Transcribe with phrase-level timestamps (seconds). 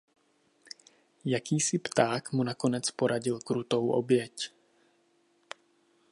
[1.25, 4.53] Jakýsi pták mu nakonec poradil krutou oběť.